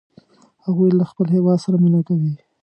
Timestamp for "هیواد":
1.35-1.57